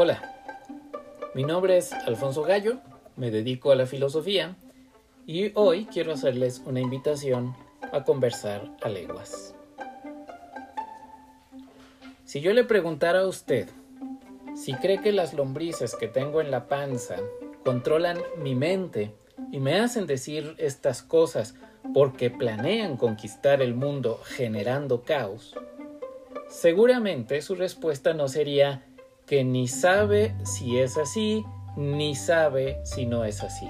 Hola, 0.00 0.22
mi 1.34 1.42
nombre 1.42 1.76
es 1.76 1.92
Alfonso 1.92 2.44
Gallo, 2.44 2.78
me 3.16 3.32
dedico 3.32 3.72
a 3.72 3.74
la 3.74 3.84
filosofía 3.84 4.54
y 5.26 5.50
hoy 5.56 5.86
quiero 5.86 6.12
hacerles 6.12 6.62
una 6.64 6.78
invitación 6.78 7.56
a 7.90 8.04
conversar 8.04 8.70
a 8.80 8.90
leguas. 8.90 9.56
Si 12.24 12.40
yo 12.40 12.52
le 12.52 12.62
preguntara 12.62 13.22
a 13.22 13.26
usted 13.26 13.68
si 14.54 14.72
cree 14.74 15.00
que 15.00 15.10
las 15.10 15.34
lombrices 15.34 15.96
que 15.96 16.06
tengo 16.06 16.40
en 16.40 16.52
la 16.52 16.68
panza 16.68 17.16
controlan 17.64 18.18
mi 18.40 18.54
mente 18.54 19.16
y 19.50 19.58
me 19.58 19.80
hacen 19.80 20.06
decir 20.06 20.54
estas 20.58 21.02
cosas 21.02 21.56
porque 21.92 22.30
planean 22.30 22.96
conquistar 22.96 23.60
el 23.62 23.74
mundo 23.74 24.20
generando 24.22 25.02
caos, 25.02 25.56
seguramente 26.48 27.42
su 27.42 27.56
respuesta 27.56 28.14
no 28.14 28.28
sería 28.28 28.84
que 29.28 29.44
ni 29.44 29.68
sabe 29.68 30.34
si 30.42 30.78
es 30.78 30.96
así, 30.96 31.44
ni 31.76 32.14
sabe 32.14 32.80
si 32.82 33.04
no 33.04 33.24
es 33.24 33.42
así. 33.42 33.68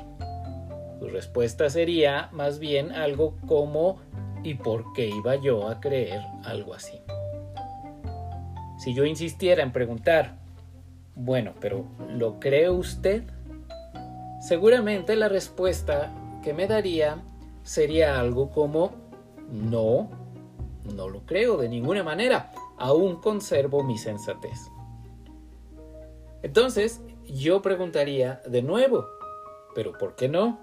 Su 1.00 1.08
respuesta 1.08 1.68
sería 1.68 2.28
más 2.32 2.60
bien 2.60 2.92
algo 2.92 3.34
como 3.46 3.98
¿y 4.44 4.54
por 4.54 4.92
qué 4.92 5.08
iba 5.08 5.34
yo 5.34 5.68
a 5.68 5.80
creer 5.80 6.22
algo 6.44 6.74
así? 6.74 7.00
Si 8.78 8.94
yo 8.94 9.04
insistiera 9.04 9.64
en 9.64 9.72
preguntar, 9.72 10.36
bueno, 11.16 11.52
pero 11.60 11.84
¿lo 12.08 12.38
cree 12.38 12.70
usted? 12.70 13.24
Seguramente 14.40 15.16
la 15.16 15.28
respuesta 15.28 16.12
que 16.44 16.54
me 16.54 16.68
daría 16.68 17.20
sería 17.64 18.20
algo 18.20 18.50
como 18.50 18.92
no, 19.50 20.08
no 20.94 21.08
lo 21.08 21.26
creo 21.26 21.56
de 21.56 21.68
ninguna 21.68 22.04
manera, 22.04 22.52
aún 22.78 23.16
conservo 23.16 23.82
mi 23.82 23.98
sensatez. 23.98 24.70
Entonces, 26.42 27.00
yo 27.24 27.62
preguntaría 27.62 28.40
de 28.46 28.62
nuevo, 28.62 29.06
pero 29.74 29.92
¿por 29.92 30.14
qué 30.14 30.28
no? 30.28 30.60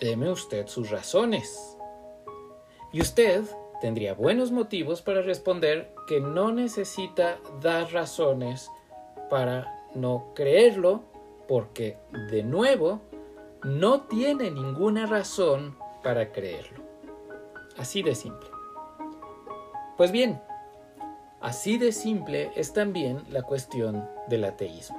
Deme 0.00 0.30
usted 0.30 0.66
sus 0.66 0.90
razones. 0.90 1.76
Y 2.92 3.00
usted 3.00 3.44
tendría 3.80 4.14
buenos 4.14 4.50
motivos 4.50 5.02
para 5.02 5.22
responder 5.22 5.94
que 6.06 6.20
no 6.20 6.52
necesita 6.52 7.38
dar 7.60 7.92
razones 7.92 8.70
para 9.28 9.86
no 9.94 10.32
creerlo, 10.34 11.02
porque, 11.46 11.98
de 12.30 12.42
nuevo, 12.42 13.00
no 13.62 14.02
tiene 14.02 14.50
ninguna 14.50 15.06
razón 15.06 15.76
para 16.02 16.32
creerlo. 16.32 16.82
Así 17.76 18.02
de 18.02 18.14
simple. 18.14 18.48
Pues 19.96 20.12
bien, 20.12 20.40
así 21.44 21.76
de 21.76 21.92
simple 21.92 22.50
es 22.56 22.72
también 22.72 23.22
la 23.28 23.42
cuestión 23.42 24.08
del 24.28 24.44
ateísmo. 24.44 24.98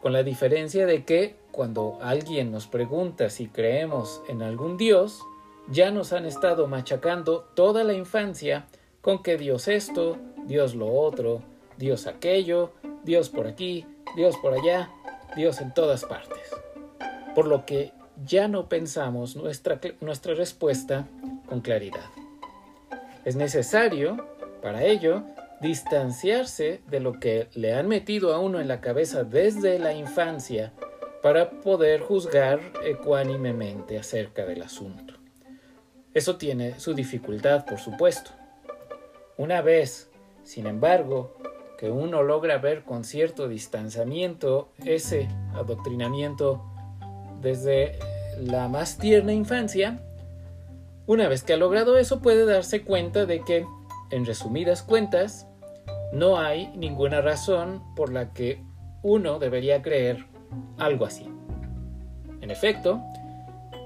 Con 0.00 0.12
la 0.12 0.22
diferencia 0.22 0.86
de 0.86 1.04
que 1.04 1.34
cuando 1.50 1.98
alguien 2.00 2.52
nos 2.52 2.68
pregunta 2.68 3.28
si 3.30 3.48
creemos 3.48 4.22
en 4.28 4.42
algún 4.42 4.76
Dios, 4.76 5.20
ya 5.68 5.90
nos 5.90 6.12
han 6.12 6.24
estado 6.24 6.68
machacando 6.68 7.40
toda 7.54 7.82
la 7.82 7.94
infancia 7.94 8.66
con 9.00 9.24
que 9.24 9.36
Dios 9.36 9.66
esto, 9.66 10.18
Dios 10.46 10.76
lo 10.76 10.92
otro, 10.92 11.42
Dios 11.78 12.06
aquello, 12.06 12.70
Dios 13.02 13.28
por 13.28 13.48
aquí, 13.48 13.84
Dios 14.14 14.36
por 14.36 14.54
allá, 14.54 14.88
Dios 15.34 15.60
en 15.60 15.74
todas 15.74 16.04
partes. 16.04 16.48
Por 17.34 17.48
lo 17.48 17.66
que 17.66 17.92
ya 18.24 18.46
no 18.46 18.68
pensamos 18.68 19.34
nuestra, 19.34 19.80
nuestra 20.00 20.34
respuesta 20.34 21.08
con 21.48 21.60
claridad. 21.60 22.08
Es 23.24 23.34
necesario, 23.34 24.33
para 24.64 24.82
ello, 24.82 25.24
distanciarse 25.60 26.80
de 26.88 26.98
lo 26.98 27.20
que 27.20 27.48
le 27.52 27.74
han 27.74 27.86
metido 27.86 28.32
a 28.32 28.38
uno 28.38 28.60
en 28.60 28.66
la 28.66 28.80
cabeza 28.80 29.22
desde 29.22 29.78
la 29.78 29.92
infancia 29.92 30.72
para 31.22 31.50
poder 31.50 32.00
juzgar 32.00 32.60
ecuánimemente 32.82 33.98
acerca 33.98 34.46
del 34.46 34.62
asunto. 34.62 35.12
Eso 36.14 36.36
tiene 36.36 36.80
su 36.80 36.94
dificultad, 36.94 37.66
por 37.66 37.78
supuesto. 37.78 38.30
Una 39.36 39.60
vez, 39.60 40.08
sin 40.44 40.66
embargo, 40.66 41.36
que 41.76 41.90
uno 41.90 42.22
logra 42.22 42.56
ver 42.56 42.84
con 42.84 43.04
cierto 43.04 43.48
distanciamiento 43.48 44.70
ese 44.82 45.28
adoctrinamiento 45.52 46.64
desde 47.42 47.98
la 48.38 48.68
más 48.68 48.96
tierna 48.96 49.34
infancia, 49.34 50.00
una 51.06 51.28
vez 51.28 51.42
que 51.42 51.52
ha 51.52 51.58
logrado 51.58 51.98
eso 51.98 52.22
puede 52.22 52.46
darse 52.46 52.82
cuenta 52.82 53.26
de 53.26 53.44
que, 53.44 53.66
en 54.10 54.24
resumidas 54.24 54.82
cuentas, 54.82 55.48
no 56.12 56.38
hay 56.38 56.68
ninguna 56.76 57.20
razón 57.20 57.82
por 57.96 58.12
la 58.12 58.32
que 58.32 58.62
uno 59.02 59.38
debería 59.38 59.82
creer 59.82 60.26
algo 60.78 61.04
así. 61.06 61.28
En 62.40 62.50
efecto, 62.50 63.00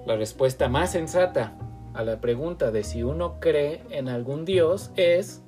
la 0.06 0.16
respuesta 0.16 0.68
más 0.68 0.92
sensata 0.92 1.56
a 1.94 2.02
la 2.02 2.20
pregunta 2.20 2.70
de 2.70 2.84
si 2.84 3.02
uno 3.02 3.40
cree 3.40 3.82
en 3.90 4.08
algún 4.08 4.44
Dios 4.44 4.90
es 4.96 5.42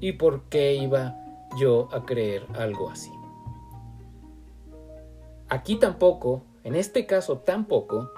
¿y 0.00 0.12
por 0.12 0.48
qué 0.48 0.74
iba 0.74 1.16
yo 1.58 1.88
a 1.92 2.04
creer 2.04 2.46
algo 2.54 2.90
así? 2.90 3.10
Aquí 5.48 5.76
tampoco, 5.76 6.44
en 6.62 6.76
este 6.76 7.06
caso 7.06 7.38
tampoco, 7.38 8.10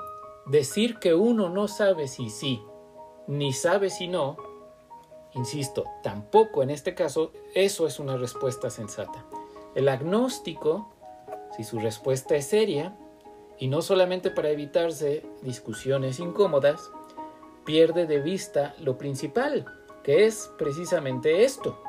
decir 0.47 0.99
que 0.99 1.15
uno 1.15 1.49
no 1.49 1.67
sabe 1.67 2.09
si 2.09 2.29
sí, 2.29 2.63
ni 3.27 3.53
sabe 3.53 3.89
si 3.91 4.07
no, 4.07 4.37
insisto, 5.35 5.85
tampoco 6.03 6.63
en 6.63 6.71
este 6.71 6.95
caso 6.95 7.33
eso 7.55 7.87
es 7.87 7.99
una 7.99 8.17
respuesta 8.17 8.71
sensata. 8.71 9.25
El 9.75 9.89
agnóstico, 9.89 10.93
si 11.57 11.65
su 11.65 11.79
respuesta 11.79 12.37
es 12.37 12.47
seria, 12.47 12.95
y 13.59 13.69
no 13.69 13.83
solamente 13.83 14.31
para 14.31 14.51
evitarse 14.51 15.25
discusiones 15.43 16.19
incómodas, 16.19 16.91
pierde 17.65 18.07
de 18.07 18.21
vista 18.21 18.75
lo 18.81 18.99
principal, 18.99 19.65
que 20.03 20.27
es 20.27 20.51
precisamente 20.59 21.45
esto. 21.45 21.81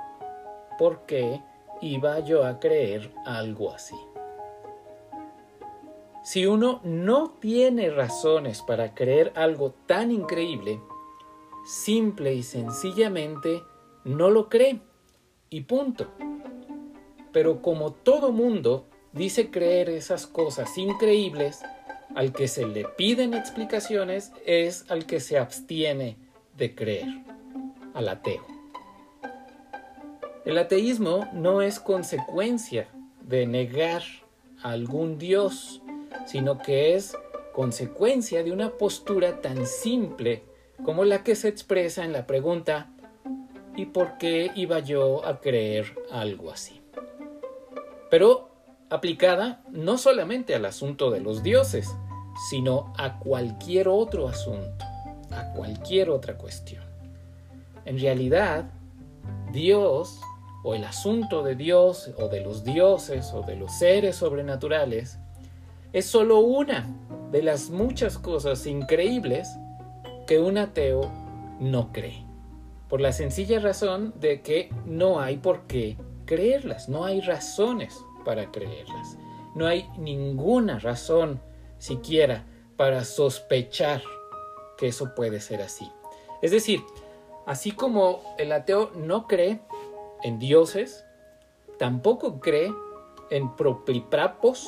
¿Por 0.78 1.06
qué 1.06 1.42
iba 1.82 2.20
yo 2.20 2.46
a 2.46 2.60
creer 2.60 3.12
algo 3.26 3.74
así? 3.74 3.96
Si 6.24 6.46
uno 6.46 6.80
no 6.84 7.32
tiene 7.40 7.90
razones 7.90 8.62
para 8.62 8.94
creer 8.94 9.34
algo 9.36 9.72
tan 9.88 10.12
increíble, 10.12 10.80
simple 11.66 12.34
y 12.34 12.44
sencillamente 12.44 13.64
no 14.04 14.30
lo 14.30 14.50
cree. 14.50 14.82
Y 15.50 15.62
punto. 15.62 16.08
Pero 17.32 17.62
como 17.62 17.94
todo 17.94 18.32
mundo 18.32 18.88
dice 19.12 19.52
creer 19.52 19.90
esas 19.90 20.28
cosas 20.28 20.78
increíbles, 20.78 21.62
al 22.16 22.32
que 22.32 22.48
se 22.48 22.66
le 22.66 22.86
piden 22.86 23.34
explicaciones 23.34 24.32
es 24.46 24.90
al 24.90 25.06
que 25.06 25.20
se 25.20 25.38
abstiene 25.38 26.18
de 26.58 26.76
creer, 26.76 27.08
al 27.94 28.10
ateo. 28.10 28.46
El 30.46 30.58
ateísmo 30.58 31.28
no 31.34 31.62
es 31.62 31.80
consecuencia 31.80 32.88
de 33.22 33.48
negar 33.48 34.04
a 34.62 34.72
algún 34.72 35.18
Dios, 35.18 35.82
sino 36.26 36.58
que 36.58 36.96
es 36.96 37.16
consecuencia 37.54 38.44
de 38.44 38.52
una 38.52 38.72
postura 38.72 39.42
tan 39.42 39.66
simple 39.66 40.44
como 40.84 41.06
la 41.06 41.24
que 41.24 41.36
se 41.36 41.48
expresa 41.48 42.04
en 42.04 42.14
la 42.14 42.26
pregunta 42.26 42.90
¿y 43.76 43.88
por 43.88 44.18
qué 44.18 44.52
iba 44.56 44.80
yo 44.80 45.26
a 45.26 45.40
creer 45.40 45.96
algo 46.12 46.52
así? 46.52 46.82
Pero 48.10 48.50
aplicada 48.90 49.64
no 49.72 49.98
solamente 49.98 50.54
al 50.56 50.66
asunto 50.66 51.10
de 51.10 51.20
los 51.20 51.42
dioses, 51.42 51.96
sino 52.50 52.94
a 52.98 53.20
cualquier 53.20 53.88
otro 53.88 54.28
asunto, 54.28 54.86
a 55.32 55.52
cualquier 55.54 56.10
otra 56.10 56.38
cuestión. 56.38 56.84
En 57.86 58.00
realidad, 58.00 58.66
Dios 59.52 60.20
o 60.64 60.76
el 60.76 60.84
asunto 60.84 61.44
de 61.44 61.56
Dios 61.56 62.12
o 62.18 62.28
de 62.28 62.42
los 62.42 62.64
dioses 62.64 63.34
o 63.34 63.42
de 63.42 63.56
los 63.56 63.72
seres 63.74 64.18
sobrenaturales 64.18 65.20
es 65.92 66.06
solo 66.06 66.40
una 66.40 66.88
de 67.32 67.44
las 67.44 67.70
muchas 67.70 68.18
cosas 68.18 68.66
increíbles 68.66 69.50
que 70.26 70.40
un 70.40 70.58
ateo 70.58 71.12
no 71.60 71.92
cree. 71.92 72.26
Por 72.90 73.02
la 73.02 73.12
sencilla 73.12 73.60
razón 73.60 74.14
de 74.20 74.42
que 74.42 74.70
no 74.86 75.20
hay 75.20 75.38
por 75.38 75.62
qué 75.68 75.98
creerlas, 76.26 76.90
no 76.90 77.06
hay 77.06 77.22
razones 77.22 77.98
para 78.24 78.52
creerlas. 78.52 79.18
No 79.56 79.68
hay 79.68 79.88
ninguna 79.98 80.80
razón 80.80 81.42
siquiera 81.78 82.46
para 82.78 83.04
sospechar 83.04 84.02
que 84.78 84.88
eso 84.88 85.14
puede 85.16 85.40
ser 85.40 85.62
así. 85.62 85.90
Es 86.42 86.52
decir, 86.52 86.82
así 87.46 87.72
como 87.72 88.36
el 88.38 88.52
ateo 88.52 88.92
no 88.96 89.28
cree 89.28 89.60
en 90.24 90.40
dioses, 90.40 91.06
tampoco 91.78 92.40
cree 92.40 92.74
en 93.30 93.56
propiprapos, 93.56 94.68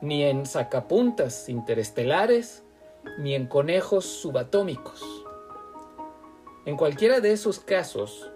ni 0.00 0.24
en 0.24 0.46
sacapuntas 0.46 1.48
interestelares, 1.48 2.62
ni 3.18 3.34
en 3.34 3.46
conejos 3.46 4.04
subatómicos. 4.04 5.02
En 6.66 6.76
cualquiera 6.76 7.20
de 7.20 7.32
esos 7.32 7.58
casos, 7.58 8.30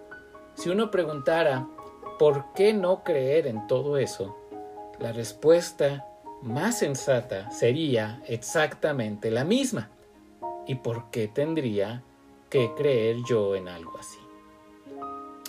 si 0.55 0.71
uno 0.71 0.91
preguntara 0.91 1.69
por 2.19 2.53
qué 2.55 2.73
no 2.73 3.03
creer 3.05 3.47
en 3.47 3.67
todo 3.67 3.99
eso, 3.99 4.37
la 4.99 5.13
respuesta 5.13 6.07
más 6.43 6.79
sensata 6.79 7.51
sería 7.51 8.23
exactamente 8.27 9.31
la 9.31 9.45
misma. 9.45 9.91
¿Y 10.67 10.77
por 10.77 11.11
qué 11.11 11.29
tendría 11.29 12.03
que 12.49 12.73
creer 12.77 13.17
yo 13.29 13.55
en 13.57 13.69
algo 13.69 13.99
así? 13.99 14.19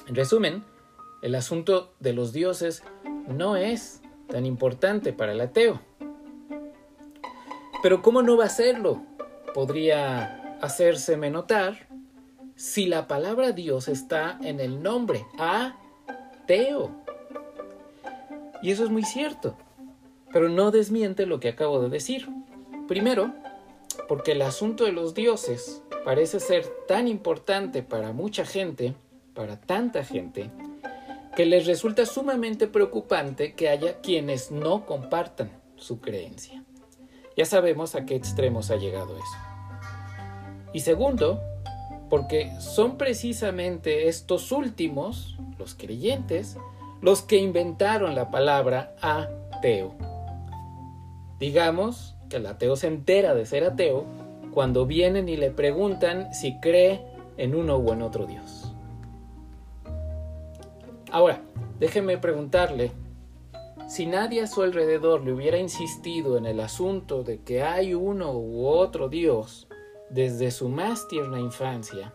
En 0.08 0.16
resumen, 0.16 0.64
el 1.22 1.36
asunto 1.36 1.94
de 2.00 2.14
los 2.14 2.34
dioses 2.34 2.84
no 3.28 3.56
es 3.56 4.02
tan 4.28 4.46
importante 4.46 5.14
para 5.14 5.32
el 5.32 5.42
ateo. 5.42 5.80
Pero 7.86 8.02
¿cómo 8.02 8.24
no 8.24 8.36
va 8.36 8.46
a 8.46 8.50
serlo? 8.50 9.04
Podría 9.54 10.58
hacérseme 10.60 11.30
notar 11.30 11.88
si 12.56 12.88
la 12.88 13.08
palabra 13.08 13.52
Dios 13.52 13.90
está 13.90 14.40
en 14.42 14.60
el 14.60 14.82
nombre 14.82 15.24
ateo. 15.38 16.90
Y 18.64 18.72
eso 18.72 18.86
es 18.86 18.90
muy 18.90 19.04
cierto, 19.04 19.56
pero 20.34 20.50
no 20.50 20.72
desmiente 20.72 21.28
lo 21.28 21.40
que 21.40 21.50
acabo 21.50 21.80
de 21.80 21.90
decir. 21.90 22.28
Primero, 22.88 23.36
porque 24.08 24.32
el 24.32 24.42
asunto 24.42 24.86
de 24.86 24.92
los 24.92 25.14
dioses 25.14 25.84
parece 26.04 26.40
ser 26.40 26.66
tan 26.88 27.08
importante 27.08 27.84
para 27.84 28.14
mucha 28.14 28.46
gente, 28.48 28.96
para 29.36 29.62
tanta 29.62 30.04
gente, 30.04 30.50
que 31.36 31.46
les 31.46 31.68
resulta 31.68 32.08
sumamente 32.08 32.66
preocupante 32.66 33.54
que 33.54 33.70
haya 33.70 34.02
quienes 34.02 34.50
no 34.50 34.88
compartan 34.88 35.52
su 35.76 36.00
creencia. 36.00 36.65
Ya 37.36 37.46
sabemos 37.46 37.96
a 37.96 38.06
qué 38.06 38.16
extremos 38.16 38.72
ha 38.72 38.78
llegado 38.78 39.16
eso. 39.18 39.38
Y 40.74 40.82
segundo, 40.82 41.42
porque 42.10 42.52
son 42.60 42.98
precisamente 42.98 44.08
estos 44.08 44.52
últimos, 44.52 45.38
los 45.58 45.76
creyentes, 45.76 46.58
los 47.02 47.22
que 47.22 47.38
inventaron 47.38 48.16
la 48.16 48.32
palabra 48.32 48.96
ateo. 49.02 49.96
Digamos 51.40 52.16
que 52.30 52.38
el 52.38 52.46
ateo 52.46 52.76
se 52.76 52.88
entera 52.88 53.36
de 53.36 53.46
ser 53.46 53.64
ateo 53.64 54.06
cuando 54.54 54.86
vienen 54.86 55.28
y 55.28 55.36
le 55.36 55.52
preguntan 55.52 56.34
si 56.34 56.60
cree 56.60 57.06
en 57.38 57.56
uno 57.56 57.76
o 57.76 57.94
en 57.94 58.02
otro 58.02 58.26
Dios. 58.26 58.74
Ahora, 61.12 61.42
déjeme 61.80 62.18
preguntarle, 62.18 62.92
si 63.88 64.08
nadie 64.08 64.42
a 64.42 64.48
su 64.48 64.64
alrededor 64.64 65.24
le 65.24 65.34
hubiera 65.34 65.58
insistido 65.58 66.38
en 66.38 66.46
el 66.46 66.60
asunto 66.60 67.24
de 67.24 67.42
que 67.42 67.62
hay 67.62 67.94
uno 67.94 68.32
u 68.34 68.68
otro 68.68 69.10
Dios 69.10 69.68
desde 70.10 70.52
su 70.52 70.70
más 70.70 71.08
tierna 71.08 71.40
infancia, 71.40 72.14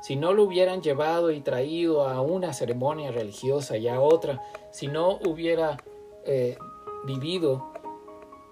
si 0.00 0.14
no 0.14 0.32
lo 0.32 0.44
hubieran 0.44 0.80
llevado 0.80 1.32
y 1.32 1.40
traído 1.40 2.06
a 2.06 2.20
una 2.20 2.52
ceremonia 2.52 3.10
religiosa 3.10 3.76
y 3.76 3.88
a 3.88 4.00
otra, 4.00 4.42
si 4.70 4.86
no 4.86 5.18
hubiera 5.26 5.76
eh, 6.24 6.56
vivido 7.04 7.72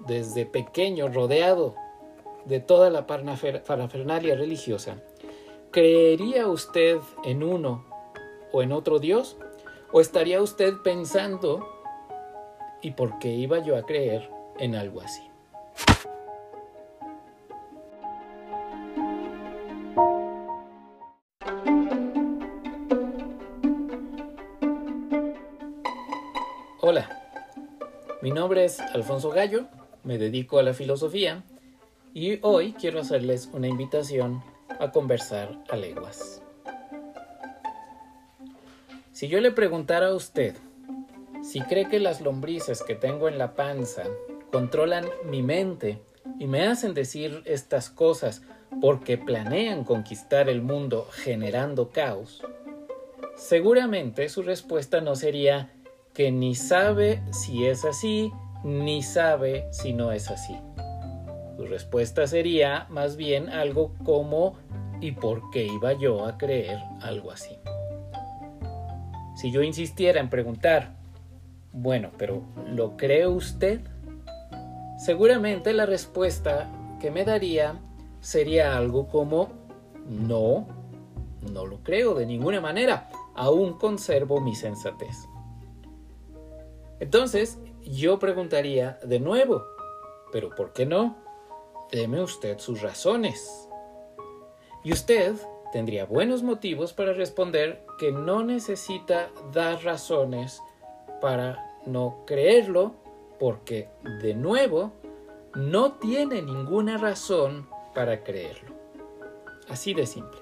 desde 0.00 0.44
pequeño 0.44 1.08
rodeado 1.08 1.74
de 2.46 2.60
toda 2.60 2.90
la 2.90 3.06
parafernalia 3.06 4.34
religiosa, 4.34 5.02
¿creería 5.70 6.48
usted 6.48 6.98
en 7.24 7.42
uno 7.42 7.84
o 8.52 8.62
en 8.62 8.72
otro 8.72 8.98
Dios? 8.98 9.36
¿O 9.92 10.00
estaría 10.00 10.42
usted 10.42 10.74
pensando, 10.82 11.75
¿y 12.86 12.92
por 12.92 13.18
qué 13.18 13.34
iba 13.34 13.58
yo 13.58 13.76
a 13.76 13.84
creer 13.84 14.30
en 14.60 14.76
algo 14.76 15.00
así? 15.00 15.22
Hola, 26.80 27.08
mi 28.22 28.30
nombre 28.30 28.64
es 28.64 28.78
Alfonso 28.78 29.30
Gallo, 29.30 29.66
me 30.04 30.16
dedico 30.16 30.60
a 30.60 30.62
la 30.62 30.72
filosofía 30.72 31.42
y 32.14 32.38
hoy 32.42 32.72
quiero 32.74 33.00
hacerles 33.00 33.50
una 33.52 33.66
invitación 33.66 34.44
a 34.78 34.92
conversar 34.92 35.58
a 35.70 35.74
leguas. 35.74 36.40
Si 39.10 39.26
yo 39.26 39.40
le 39.40 39.50
preguntara 39.50 40.06
a 40.06 40.14
usted 40.14 40.54
si 41.56 41.62
cree 41.62 41.88
que 41.88 42.00
las 42.00 42.20
lombrices 42.20 42.82
que 42.82 42.94
tengo 42.94 43.28
en 43.28 43.38
la 43.38 43.54
panza 43.54 44.02
controlan 44.52 45.06
mi 45.24 45.42
mente 45.42 46.02
y 46.38 46.46
me 46.48 46.66
hacen 46.66 46.92
decir 46.92 47.40
estas 47.46 47.88
cosas 47.88 48.42
porque 48.78 49.16
planean 49.16 49.82
conquistar 49.82 50.50
el 50.50 50.60
mundo 50.60 51.08
generando 51.10 51.88
caos, 51.88 52.42
seguramente 53.36 54.28
su 54.28 54.42
respuesta 54.42 55.00
no 55.00 55.16
sería 55.16 55.70
que 56.12 56.30
ni 56.30 56.54
sabe 56.54 57.22
si 57.32 57.64
es 57.64 57.86
así, 57.86 58.30
ni 58.62 59.02
sabe 59.02 59.66
si 59.70 59.94
no 59.94 60.12
es 60.12 60.30
así. 60.30 60.58
Su 61.56 61.64
respuesta 61.64 62.26
sería 62.26 62.86
más 62.90 63.16
bien 63.16 63.48
algo 63.48 63.94
como 64.04 64.58
¿y 65.00 65.12
por 65.12 65.48
qué 65.48 65.64
iba 65.64 65.94
yo 65.94 66.26
a 66.26 66.36
creer 66.36 66.80
algo 67.00 67.30
así? 67.30 67.56
Si 69.36 69.50
yo 69.50 69.62
insistiera 69.62 70.20
en 70.20 70.28
preguntar, 70.28 70.96
bueno, 71.76 72.10
pero 72.16 72.42
¿lo 72.66 72.96
cree 72.96 73.26
usted? 73.26 73.80
Seguramente 74.98 75.74
la 75.74 75.84
respuesta 75.84 76.70
que 77.00 77.10
me 77.10 77.24
daría 77.24 77.78
sería 78.20 78.78
algo 78.78 79.08
como, 79.08 79.50
no, 80.08 80.66
no 81.52 81.66
lo 81.66 81.82
creo 81.82 82.14
de 82.14 82.24
ninguna 82.24 82.62
manera, 82.62 83.10
aún 83.34 83.74
conservo 83.74 84.40
mi 84.40 84.54
sensatez. 84.54 85.28
Entonces, 86.98 87.58
yo 87.82 88.18
preguntaría 88.18 88.98
de 89.04 89.20
nuevo, 89.20 89.62
pero 90.32 90.48
¿por 90.54 90.72
qué 90.72 90.86
no? 90.86 91.18
Deme 91.92 92.22
usted 92.22 92.58
sus 92.58 92.80
razones. 92.80 93.68
Y 94.82 94.94
usted 94.94 95.34
tendría 95.72 96.06
buenos 96.06 96.42
motivos 96.42 96.94
para 96.94 97.12
responder 97.12 97.84
que 97.98 98.12
no 98.12 98.42
necesita 98.42 99.28
dar 99.52 99.84
razones 99.84 100.62
para 101.20 101.65
no 101.86 102.24
creerlo, 102.26 102.94
porque, 103.38 103.88
de 104.22 104.34
nuevo, 104.34 104.92
no 105.54 105.92
tiene 105.92 106.42
ninguna 106.42 106.98
razón 106.98 107.68
para 107.94 108.22
creerlo. 108.22 108.74
Así 109.68 109.94
de 109.94 110.06
simple. 110.06 110.40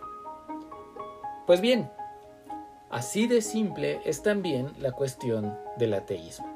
Pues 1.47 1.61
bien, 1.61 1.91
así 2.91 3.27
de 3.27 3.43
simple 3.43 4.01
es 4.05 4.23
también 4.23 4.73
la 4.79 4.93
cuestión 4.93 5.57
del 5.77 5.95
ateísmo. 5.95 6.49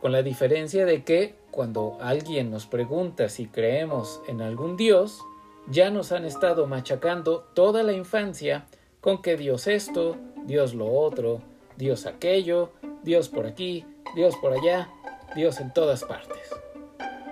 Con 0.00 0.12
la 0.12 0.22
diferencia 0.22 0.84
de 0.84 1.04
que 1.04 1.34
cuando 1.50 1.96
alguien 2.00 2.50
nos 2.50 2.66
pregunta 2.66 3.28
si 3.28 3.46
creemos 3.46 4.20
en 4.26 4.42
algún 4.42 4.76
Dios, 4.76 5.20
ya 5.68 5.90
nos 5.90 6.12
han 6.12 6.24
estado 6.24 6.66
machacando 6.66 7.40
toda 7.54 7.82
la 7.82 7.92
infancia 7.92 8.66
con 9.00 9.22
que 9.22 9.36
Dios 9.36 9.66
esto, 9.66 10.16
Dios 10.44 10.74
lo 10.74 10.92
otro, 10.92 11.40
Dios 11.76 12.06
aquello, 12.06 12.70
Dios 13.04 13.28
por 13.28 13.46
aquí, 13.46 13.84
Dios 14.14 14.34
por 14.36 14.54
allá, 14.54 14.88
Dios 15.36 15.60
en 15.60 15.72
todas 15.72 16.04
partes. 16.04 16.50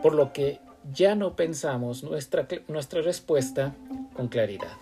Por 0.02 0.14
lo 0.14 0.32
que 0.32 0.60
ya 0.92 1.14
no 1.14 1.34
pensamos 1.34 2.04
nuestra, 2.04 2.46
nuestra 2.68 3.00
respuesta 3.00 3.74
con 4.14 4.28
claridad. 4.28 4.76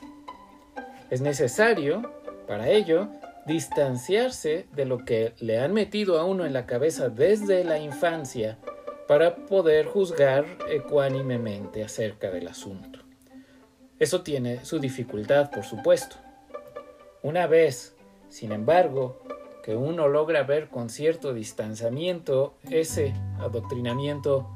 Es 1.10 1.20
necesario, 1.20 2.12
para 2.46 2.68
ello, 2.68 3.08
distanciarse 3.46 4.66
de 4.72 4.84
lo 4.84 5.04
que 5.04 5.34
le 5.38 5.60
han 5.60 5.72
metido 5.72 6.18
a 6.18 6.24
uno 6.24 6.44
en 6.44 6.52
la 6.52 6.66
cabeza 6.66 7.08
desde 7.08 7.64
la 7.64 7.78
infancia 7.78 8.58
para 9.06 9.36
poder 9.36 9.86
juzgar 9.86 10.44
ecuánimemente 10.68 11.84
acerca 11.84 12.30
del 12.30 12.48
asunto. 12.48 13.00
Eso 13.98 14.22
tiene 14.22 14.64
su 14.64 14.78
dificultad, 14.78 15.50
por 15.50 15.64
supuesto. 15.64 16.16
Una 17.22 17.46
vez, 17.46 17.94
sin 18.28 18.52
embargo, 18.52 19.22
que 19.62 19.76
uno 19.76 20.08
logra 20.08 20.42
ver 20.42 20.68
con 20.68 20.90
cierto 20.90 21.34
distanciamiento 21.34 22.54
ese 22.70 23.14
adoctrinamiento 23.38 24.48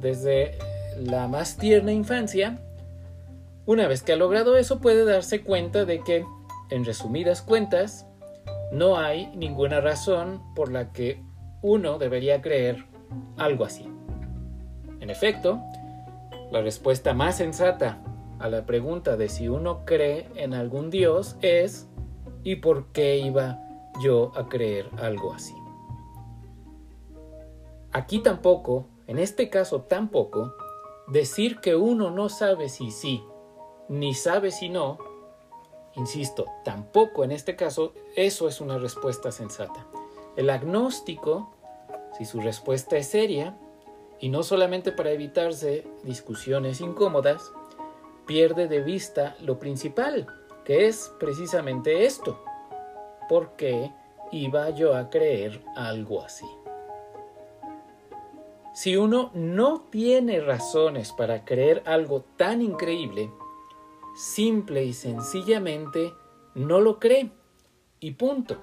desde 0.00 0.58
la 0.98 1.28
más 1.28 1.56
tierna 1.56 1.92
infancia, 1.92 2.60
una 3.66 3.88
vez 3.88 4.02
que 4.02 4.12
ha 4.12 4.16
logrado 4.16 4.56
eso 4.56 4.80
puede 4.80 5.04
darse 5.04 5.42
cuenta 5.42 5.84
de 5.84 6.00
que, 6.00 6.24
en 6.70 6.84
resumidas 6.84 7.42
cuentas, 7.42 8.06
no 8.72 8.98
hay 8.98 9.28
ninguna 9.34 9.80
razón 9.80 10.42
por 10.54 10.70
la 10.70 10.92
que 10.92 11.22
uno 11.62 11.98
debería 11.98 12.42
creer 12.42 12.84
algo 13.36 13.64
así. 13.64 13.88
En 15.00 15.10
efecto, 15.10 15.60
la 16.50 16.60
respuesta 16.60 17.14
más 17.14 17.38
sensata 17.38 18.02
a 18.38 18.48
la 18.48 18.66
pregunta 18.66 19.16
de 19.16 19.28
si 19.28 19.48
uno 19.48 19.84
cree 19.84 20.28
en 20.36 20.54
algún 20.54 20.90
Dios 20.90 21.36
es 21.40 21.88
¿y 22.42 22.56
por 22.56 22.92
qué 22.92 23.18
iba 23.18 23.63
yo 24.02 24.32
a 24.34 24.48
creer 24.48 24.90
algo 24.98 25.32
así? 25.32 25.54
Aquí 27.92 28.20
tampoco, 28.20 28.86
en 29.06 29.18
este 29.18 29.50
caso 29.50 29.82
tampoco, 29.82 30.54
decir 31.06 31.60
que 31.60 31.76
uno 31.76 32.10
no 32.10 32.28
sabe 32.28 32.68
si 32.68 32.90
sí, 32.90 33.22
ni 33.88 34.14
sabe 34.14 34.50
si 34.50 34.68
no, 34.68 34.98
insisto, 35.94 36.46
tampoco 36.64 37.22
en 37.24 37.30
este 37.30 37.54
caso 37.54 37.92
eso 38.16 38.48
es 38.48 38.60
una 38.60 38.78
respuesta 38.78 39.30
sensata. 39.30 39.86
El 40.36 40.50
agnóstico 40.50 41.54
si 42.16 42.24
su 42.24 42.40
respuesta 42.40 42.96
es 42.96 43.08
seria, 43.08 43.56
y 44.20 44.28
no 44.28 44.42
solamente 44.42 44.92
para 44.92 45.10
evitarse 45.10 45.86
discusiones 46.04 46.80
incómodas, 46.80 47.52
pierde 48.26 48.68
de 48.68 48.80
vista 48.80 49.36
lo 49.40 49.58
principal, 49.58 50.26
que 50.64 50.86
es 50.86 51.12
precisamente 51.18 52.06
esto. 52.06 52.42
¿Por 53.28 53.56
qué 53.56 53.92
iba 54.32 54.70
yo 54.70 54.94
a 54.94 55.10
creer 55.10 55.62
algo 55.76 56.22
así? 56.22 56.46
Si 58.74 58.96
uno 58.96 59.30
no 59.34 59.82
tiene 59.90 60.40
razones 60.40 61.12
para 61.12 61.44
creer 61.44 61.82
algo 61.86 62.24
tan 62.36 62.60
increíble, 62.60 63.30
simple 64.16 64.84
y 64.84 64.92
sencillamente 64.92 66.12
no 66.54 66.80
lo 66.80 66.98
cree. 66.98 67.30
Y 68.00 68.12
punto. 68.12 68.58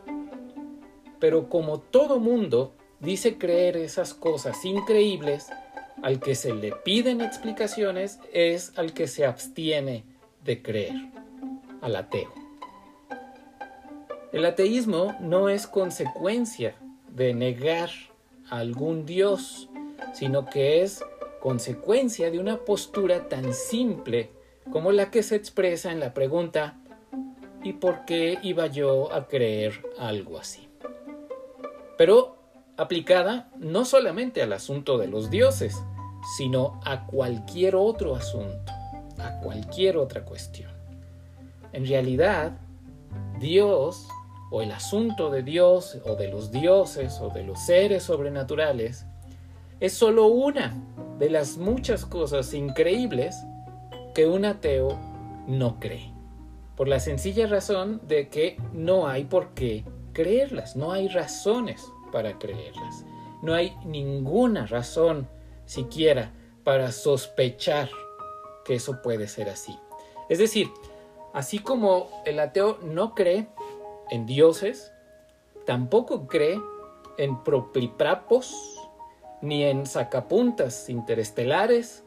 Pero 1.20 1.50
como 1.50 1.80
todo 1.80 2.20
mundo 2.20 2.74
dice 3.00 3.38
creer 3.38 3.78
esas 3.78 4.14
cosas 4.14 4.66
increíbles, 4.66 5.50
al 6.04 6.20
que 6.20 6.36
se 6.36 6.54
le 6.54 6.72
piden 6.72 7.22
explicaciones 7.22 8.20
es 8.34 8.78
al 8.78 8.94
que 8.94 9.08
se 9.08 9.26
abstiene 9.26 10.04
de 10.44 10.62
creer, 10.62 10.96
al 11.82 11.96
ateo. 11.96 12.41
El 14.32 14.46
ateísmo 14.46 15.16
no 15.20 15.50
es 15.50 15.68
consecuencia 15.68 16.76
de 17.10 17.34
negar 17.34 17.90
a 18.50 18.60
algún 18.60 19.06
Dios, 19.06 19.70
sino 20.14 20.46
que 20.46 20.82
es 20.82 21.04
consecuencia 21.42 22.32
de 22.32 22.40
una 22.40 22.58
postura 22.58 23.28
tan 23.28 23.54
simple 23.54 24.32
como 24.72 24.94
la 24.94 25.12
que 25.12 25.22
se 25.22 25.36
expresa 25.36 25.92
en 25.92 26.00
la 26.00 26.14
pregunta 26.14 26.78
¿y 27.62 27.74
por 27.74 28.06
qué 28.06 28.40
iba 28.42 28.68
yo 28.68 29.14
a 29.14 29.28
creer 29.28 29.74
algo 30.00 30.38
así? 30.38 30.70
Pero 31.98 32.38
aplicada 32.78 33.52
no 33.58 33.84
solamente 33.84 34.42
al 34.42 34.54
asunto 34.54 34.98
de 34.98 35.08
los 35.08 35.30
dioses, 35.30 35.76
sino 36.38 36.80
a 36.86 37.06
cualquier 37.06 37.76
otro 37.76 38.16
asunto, 38.16 38.72
a 39.20 39.40
cualquier 39.42 39.98
otra 39.98 40.24
cuestión. 40.24 40.72
En 41.74 41.86
realidad, 41.86 42.54
Dios 43.40 44.08
o 44.52 44.62
el 44.62 44.72
asunto 44.72 45.32
de 45.32 45.42
Dios 45.42 45.98
o 46.06 46.16
de 46.16 46.28
los 46.28 46.52
dioses 46.52 47.20
o 47.22 47.30
de 47.30 47.44
los 47.44 47.66
seres 47.66 48.04
sobrenaturales 48.04 49.08
es 49.80 49.94
solo 49.94 50.28
una 50.28 50.76
de 51.18 51.30
las 51.30 51.58
muchas 51.58 52.06
cosas 52.06 52.54
increíbles 52.54 53.36
que 54.14 54.28
un 54.28 54.46
ateo 54.46 55.00
no 55.48 55.80
cree. 55.80 56.14
Por 56.76 56.88
la 56.88 57.00
sencilla 57.00 57.48
razón 57.48 58.02
de 58.08 58.30
que 58.30 58.58
no 58.74 59.08
hay 59.08 59.24
por 59.24 59.54
qué 59.54 59.86
creerlas, 60.14 60.76
no 60.76 60.92
hay 60.92 61.08
razones 61.08 61.84
para 62.12 62.38
creerlas. 62.38 63.06
No 63.42 63.54
hay 63.54 63.74
ninguna 63.86 64.68
razón 64.68 65.28
siquiera 65.66 66.32
para 66.64 66.92
sospechar 66.92 67.90
que 68.66 68.76
eso 68.76 69.02
puede 69.02 69.28
ser 69.28 69.50
así. 69.50 69.76
Es 70.30 70.38
decir, 70.38 70.70
así 71.34 71.60
como 71.60 72.10
el 72.26 72.40
ateo 72.40 72.78
no 72.84 73.16
cree 73.16 73.48
en 74.12 74.28
dioses, 74.28 74.92
tampoco 75.66 76.28
cree 76.28 76.62
en 77.18 77.44
propliprapos, 77.44 78.54
ni 79.42 79.64
en 79.64 79.88
sacapuntas 79.88 80.90
interestelares, 80.90 82.04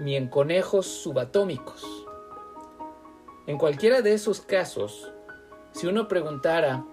ni 0.00 0.16
en 0.16 0.28
conejos 0.28 0.86
subatómicos. 0.86 1.84
En 3.46 3.58
cualquiera 3.58 4.02
de 4.02 4.14
esos 4.14 4.40
casos, 4.40 5.12
si 5.72 5.86
uno 5.86 6.08
preguntara 6.08 6.84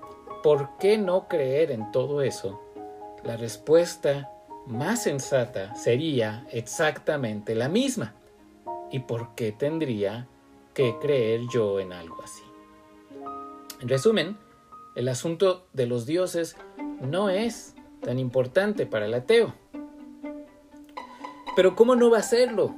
¿por 0.41 0.77
qué 0.77 0.97
no 0.97 1.27
creer 1.27 1.71
en 1.71 1.91
todo 1.91 2.21
eso? 2.21 2.61
La 3.23 3.37
respuesta 3.37 4.31
más 4.65 5.03
sensata 5.03 5.75
sería 5.75 6.45
exactamente 6.51 7.55
la 7.55 7.69
misma. 7.69 8.13
¿Y 8.91 8.99
por 8.99 9.35
qué 9.35 9.51
tendría 9.51 10.27
que 10.73 10.95
creer 10.99 11.41
yo 11.51 11.79
en 11.79 11.93
algo 11.93 12.21
así? 12.23 12.43
En 13.81 13.89
resumen, 13.89 14.37
el 14.95 15.07
asunto 15.07 15.67
de 15.73 15.85
los 15.85 16.05
dioses 16.05 16.55
no 17.01 17.29
es 17.29 17.75
tan 18.01 18.19
importante 18.19 18.85
para 18.85 19.05
el 19.05 19.13
ateo. 19.13 19.53
Pero 21.55 21.75
¿cómo 21.75 21.95
no 21.95 22.09
va 22.09 22.19
a 22.19 22.23
serlo? 22.23 22.75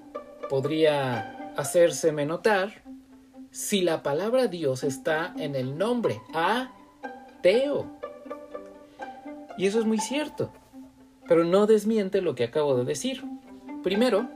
Podría 0.49 1.53
hacérseme 1.55 2.25
notar 2.25 2.83
si 3.51 3.81
la 3.81 4.01
palabra 4.01 4.47
Dios 4.47 4.83
está 4.83 5.33
en 5.37 5.55
el 5.55 5.77
nombre 5.77 6.21
A 6.33 6.71
Teo. 7.41 7.85
Y 9.57 9.67
eso 9.67 9.79
es 9.79 9.85
muy 9.85 9.99
cierto, 9.99 10.51
pero 11.27 11.43
no 11.43 11.67
desmiente 11.67 12.21
lo 12.21 12.33
que 12.35 12.45
acabo 12.45 12.75
de 12.75 12.85
decir. 12.85 13.23
Primero, 13.83 14.29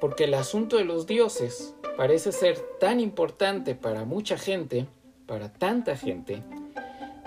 porque 0.00 0.24
el 0.24 0.34
asunto 0.34 0.76
de 0.76 0.84
los 0.84 1.06
dioses 1.06 1.74
parece 1.96 2.32
ser 2.32 2.58
tan 2.80 3.00
importante 3.00 3.74
para 3.74 4.04
mucha 4.04 4.38
gente, 4.38 4.86
para 5.26 5.52
tanta 5.52 5.96
gente, 5.96 6.42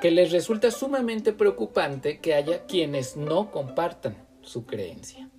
que 0.01 0.11
les 0.11 0.31
resulta 0.31 0.71
sumamente 0.71 1.31
preocupante 1.31 2.19
que 2.19 2.33
haya 2.33 2.65
quienes 2.65 3.15
no 3.15 3.51
compartan 3.51 4.17
su 4.41 4.65
creencia. 4.65 5.29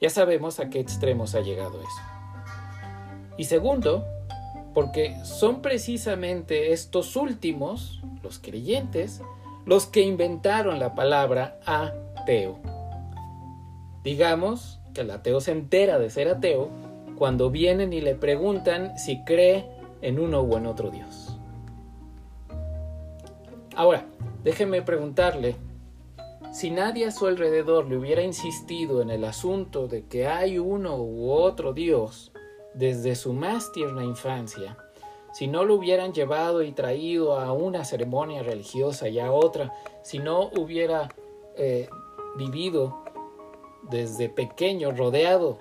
Ya 0.00 0.08
sabemos 0.08 0.58
a 0.58 0.70
qué 0.70 0.80
extremos 0.80 1.34
ha 1.34 1.40
llegado 1.40 1.80
eso. 1.80 2.00
Y 3.36 3.44
segundo, 3.44 4.06
porque 4.72 5.14
son 5.24 5.60
precisamente 5.60 6.72
estos 6.72 7.14
últimos, 7.14 8.00
los 8.22 8.38
creyentes, 8.38 9.20
los 9.66 9.86
que 9.86 10.00
inventaron 10.00 10.78
la 10.78 10.94
palabra 10.94 11.60
ateo. 11.66 12.58
Digamos 14.02 14.80
que 14.94 15.02
el 15.02 15.10
ateo 15.10 15.42
se 15.42 15.52
entera 15.52 15.98
de 15.98 16.08
ser 16.08 16.28
ateo 16.28 16.70
cuando 17.16 17.50
vienen 17.50 17.92
y 17.92 18.00
le 18.00 18.14
preguntan 18.14 18.98
si 18.98 19.22
cree 19.24 19.66
en 20.00 20.18
uno 20.18 20.40
o 20.40 20.56
en 20.56 20.64
otro 20.64 20.90
Dios. 20.90 21.29
Ahora, 23.76 24.06
déjeme 24.42 24.82
preguntarle, 24.82 25.56
si 26.52 26.70
nadie 26.70 27.06
a 27.06 27.12
su 27.12 27.26
alrededor 27.26 27.86
le 27.86 27.96
hubiera 27.96 28.22
insistido 28.22 29.02
en 29.02 29.10
el 29.10 29.24
asunto 29.24 29.86
de 29.86 30.06
que 30.06 30.26
hay 30.26 30.58
uno 30.58 30.96
u 30.96 31.30
otro 31.30 31.72
Dios, 31.72 32.32
desde 32.74 33.14
su 33.14 33.32
más 33.32 33.72
tierna 33.72 34.04
infancia, 34.04 34.76
si 35.32 35.46
no 35.46 35.64
lo 35.64 35.76
hubieran 35.76 36.12
llevado 36.12 36.62
y 36.62 36.72
traído 36.72 37.38
a 37.38 37.52
una 37.52 37.84
ceremonia 37.84 38.42
religiosa 38.42 39.08
y 39.08 39.20
a 39.20 39.30
otra, 39.30 39.72
si 40.02 40.18
no 40.18 40.50
hubiera 40.56 41.08
eh, 41.56 41.88
vivido 42.36 43.04
desde 43.88 44.28
pequeño 44.28 44.90
rodeado 44.90 45.58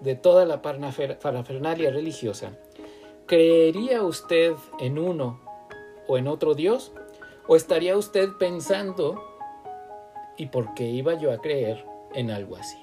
de 0.00 0.14
toda 0.14 0.44
la 0.44 0.62
parafernalia 0.62 1.90
religiosa, 1.90 2.56
¿creería 3.26 4.02
usted 4.02 4.54
en 4.78 4.98
uno 4.98 5.40
o 6.06 6.16
en 6.16 6.28
otro 6.28 6.54
Dios? 6.54 6.92
¿O 7.46 7.56
estaría 7.56 7.96
usted 7.96 8.30
pensando, 8.38 9.22
¿y 10.36 10.46
por 10.46 10.74
qué 10.74 10.84
iba 10.84 11.14
yo 11.14 11.32
a 11.32 11.38
creer 11.38 11.84
en 12.14 12.30
algo 12.30 12.56
así? 12.56 12.81